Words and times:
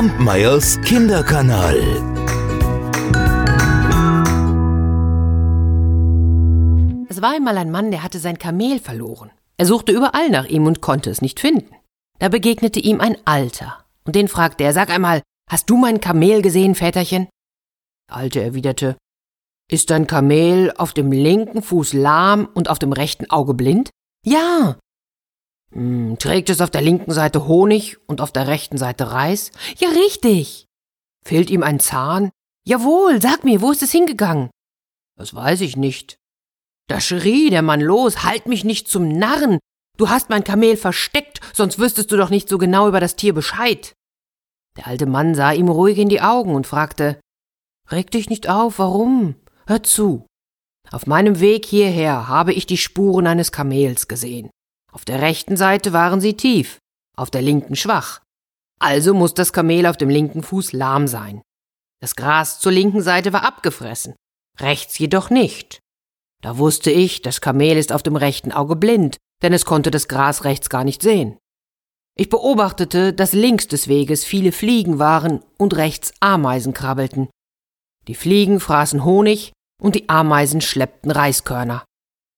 Kampmeyers 0.00 0.80
Kinderkanal. 0.80 1.76
Es 7.10 7.20
war 7.20 7.34
einmal 7.34 7.58
ein 7.58 7.70
Mann, 7.70 7.90
der 7.90 8.02
hatte 8.02 8.18
sein 8.18 8.38
Kamel 8.38 8.78
verloren. 8.78 9.30
Er 9.58 9.66
suchte 9.66 9.92
überall 9.92 10.30
nach 10.30 10.46
ihm 10.46 10.64
und 10.64 10.80
konnte 10.80 11.10
es 11.10 11.20
nicht 11.20 11.38
finden. 11.38 11.76
Da 12.18 12.30
begegnete 12.30 12.80
ihm 12.80 13.02
ein 13.02 13.18
Alter, 13.26 13.84
und 14.04 14.16
den 14.16 14.28
fragte 14.28 14.64
er, 14.64 14.72
sag 14.72 14.88
einmal, 14.88 15.20
hast 15.50 15.68
du 15.68 15.76
mein 15.76 16.00
Kamel 16.00 16.40
gesehen, 16.40 16.74
Väterchen? 16.74 17.28
Der 18.08 18.16
Alte 18.16 18.40
erwiderte, 18.40 18.96
ist 19.70 19.90
dein 19.90 20.06
Kamel 20.06 20.72
auf 20.78 20.94
dem 20.94 21.12
linken 21.12 21.60
Fuß 21.60 21.92
lahm 21.92 22.48
und 22.54 22.70
auf 22.70 22.78
dem 22.78 22.94
rechten 22.94 23.28
Auge 23.28 23.52
blind? 23.52 23.90
Ja. 24.24 24.78
Hm, 25.72 26.18
trägt 26.18 26.50
es 26.50 26.60
auf 26.60 26.70
der 26.70 26.82
linken 26.82 27.12
Seite 27.12 27.46
Honig 27.46 27.98
und 28.06 28.20
auf 28.20 28.32
der 28.32 28.48
rechten 28.48 28.78
Seite 28.78 29.12
Reis? 29.12 29.52
Ja, 29.78 29.88
richtig. 29.90 30.66
Fehlt 31.24 31.50
ihm 31.50 31.62
ein 31.62 31.80
Zahn? 31.80 32.30
Jawohl, 32.66 33.20
sag 33.22 33.44
mir, 33.44 33.60
wo 33.60 33.70
ist 33.70 33.82
es 33.82 33.92
hingegangen? 33.92 34.50
Das 35.16 35.34
weiß 35.34 35.60
ich 35.60 35.76
nicht. 35.76 36.16
Da 36.88 37.00
schrie 37.00 37.50
der 37.50 37.62
Mann 37.62 37.80
los, 37.80 38.24
halt 38.24 38.46
mich 38.46 38.64
nicht 38.64 38.88
zum 38.88 39.08
Narren. 39.08 39.58
Du 39.96 40.08
hast 40.08 40.30
mein 40.30 40.44
Kamel 40.44 40.76
versteckt, 40.76 41.40
sonst 41.54 41.78
wüsstest 41.78 42.10
du 42.10 42.16
doch 42.16 42.30
nicht 42.30 42.48
so 42.48 42.58
genau 42.58 42.88
über 42.88 43.00
das 43.00 43.16
Tier 43.16 43.32
Bescheid. 43.32 43.92
Der 44.76 44.86
alte 44.86 45.06
Mann 45.06 45.34
sah 45.34 45.52
ihm 45.52 45.68
ruhig 45.68 45.98
in 45.98 46.08
die 46.08 46.20
Augen 46.20 46.54
und 46.54 46.66
fragte, 46.66 47.20
Reg 47.90 48.10
dich 48.10 48.30
nicht 48.30 48.48
auf, 48.48 48.78
warum? 48.78 49.34
Hör 49.66 49.82
zu. 49.82 50.26
Auf 50.90 51.06
meinem 51.06 51.40
Weg 51.40 51.66
hierher 51.66 52.28
habe 52.28 52.52
ich 52.52 52.66
die 52.66 52.76
Spuren 52.76 53.26
eines 53.26 53.52
Kamels 53.52 54.08
gesehen. 54.08 54.50
Auf 54.92 55.04
der 55.04 55.20
rechten 55.20 55.56
Seite 55.56 55.92
waren 55.92 56.20
sie 56.20 56.34
tief, 56.34 56.78
auf 57.16 57.30
der 57.30 57.42
linken 57.42 57.76
schwach. 57.76 58.20
Also 58.80 59.14
muss 59.14 59.34
das 59.34 59.52
Kamel 59.52 59.86
auf 59.86 59.96
dem 59.96 60.08
linken 60.08 60.42
Fuß 60.42 60.72
lahm 60.72 61.06
sein. 61.06 61.42
Das 62.00 62.16
Gras 62.16 62.60
zur 62.60 62.72
linken 62.72 63.02
Seite 63.02 63.32
war 63.32 63.44
abgefressen, 63.44 64.14
rechts 64.58 64.98
jedoch 64.98 65.30
nicht. 65.30 65.80
Da 66.42 66.56
wusste 66.56 66.90
ich, 66.90 67.20
das 67.20 67.40
Kamel 67.40 67.76
ist 67.76 67.92
auf 67.92 68.02
dem 68.02 68.16
rechten 68.16 68.52
Auge 68.52 68.76
blind, 68.76 69.18
denn 69.42 69.52
es 69.52 69.66
konnte 69.66 69.90
das 69.90 70.08
Gras 70.08 70.44
rechts 70.44 70.70
gar 70.70 70.84
nicht 70.84 71.02
sehen. 71.02 71.36
Ich 72.16 72.28
beobachtete, 72.28 73.12
dass 73.12 73.32
links 73.32 73.68
des 73.68 73.88
Weges 73.88 74.24
viele 74.24 74.52
Fliegen 74.52 74.98
waren 74.98 75.44
und 75.58 75.76
rechts 75.76 76.12
Ameisen 76.20 76.74
krabbelten. 76.74 77.28
Die 78.08 78.14
Fliegen 78.14 78.60
fraßen 78.60 79.04
Honig 79.04 79.52
und 79.80 79.94
die 79.94 80.08
Ameisen 80.08 80.60
schleppten 80.60 81.10
Reiskörner. 81.10 81.84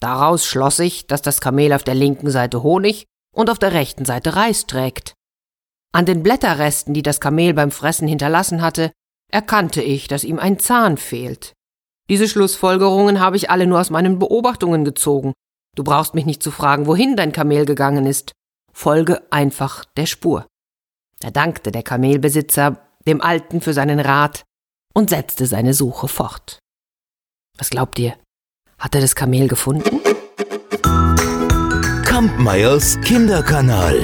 Daraus 0.00 0.46
schloss 0.46 0.78
ich, 0.78 1.06
dass 1.06 1.22
das 1.22 1.40
Kamel 1.40 1.72
auf 1.72 1.82
der 1.82 1.94
linken 1.94 2.30
Seite 2.30 2.62
Honig 2.62 3.06
und 3.34 3.50
auf 3.50 3.58
der 3.58 3.72
rechten 3.72 4.04
Seite 4.04 4.36
Reis 4.36 4.66
trägt. 4.66 5.14
An 5.92 6.06
den 6.06 6.22
Blätterresten, 6.22 6.94
die 6.94 7.02
das 7.02 7.20
Kamel 7.20 7.54
beim 7.54 7.70
Fressen 7.70 8.06
hinterlassen 8.06 8.62
hatte, 8.62 8.92
erkannte 9.30 9.82
ich, 9.82 10.08
dass 10.08 10.24
ihm 10.24 10.38
ein 10.38 10.58
Zahn 10.58 10.96
fehlt. 10.96 11.54
Diese 12.08 12.28
Schlussfolgerungen 12.28 13.20
habe 13.20 13.36
ich 13.36 13.50
alle 13.50 13.66
nur 13.66 13.80
aus 13.80 13.90
meinen 13.90 14.18
Beobachtungen 14.18 14.84
gezogen. 14.84 15.32
Du 15.76 15.84
brauchst 15.84 16.14
mich 16.14 16.26
nicht 16.26 16.42
zu 16.42 16.50
fragen, 16.50 16.86
wohin 16.86 17.16
dein 17.16 17.32
Kamel 17.32 17.66
gegangen 17.66 18.06
ist. 18.06 18.32
Folge 18.72 19.22
einfach 19.30 19.84
der 19.96 20.06
Spur. 20.06 20.46
Da 21.20 21.30
dankte 21.30 21.72
der 21.72 21.82
Kamelbesitzer 21.82 22.88
dem 23.06 23.20
Alten 23.20 23.60
für 23.60 23.72
seinen 23.72 24.00
Rat 24.00 24.44
und 24.94 25.10
setzte 25.10 25.46
seine 25.46 25.74
Suche 25.74 26.08
fort. 26.08 26.58
Was 27.58 27.70
glaubt 27.70 27.98
ihr? 27.98 28.16
Hat 28.78 28.94
er 28.94 29.00
das 29.00 29.16
Kamel 29.16 29.48
gefunden? 29.48 30.00
Kampmeyers 32.04 32.98
Kinderkanal. 33.00 33.98